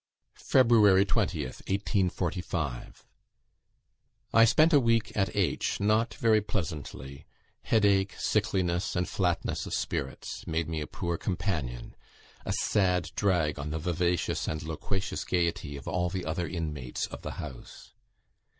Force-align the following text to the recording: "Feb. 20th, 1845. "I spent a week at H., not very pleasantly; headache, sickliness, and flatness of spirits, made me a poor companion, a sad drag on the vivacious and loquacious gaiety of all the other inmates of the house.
"Feb. 0.39 0.67
20th, 1.05 1.13
1845. 1.15 3.05
"I 4.33 4.45
spent 4.45 4.73
a 4.73 4.79
week 4.79 5.15
at 5.15 5.35
H., 5.35 5.79
not 5.79 6.15
very 6.15 6.41
pleasantly; 6.41 7.27
headache, 7.65 8.15
sickliness, 8.17 8.95
and 8.95 9.07
flatness 9.07 9.67
of 9.67 9.75
spirits, 9.75 10.47
made 10.47 10.67
me 10.67 10.81
a 10.81 10.87
poor 10.87 11.19
companion, 11.19 11.95
a 12.47 12.53
sad 12.53 13.11
drag 13.15 13.59
on 13.59 13.69
the 13.69 13.77
vivacious 13.77 14.47
and 14.47 14.63
loquacious 14.63 15.23
gaiety 15.23 15.77
of 15.77 15.87
all 15.87 16.09
the 16.09 16.25
other 16.25 16.47
inmates 16.47 17.05
of 17.05 17.21
the 17.21 17.33
house. 17.33 17.93